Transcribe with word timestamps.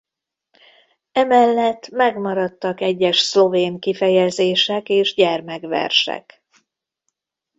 Emellett 1.11 1.89
megmaradtak 1.89 2.81
egyes 2.81 3.17
szlovén 3.19 3.79
kifejezések 3.79 4.89
és 4.89 5.13
gyermekversek. 5.13 6.43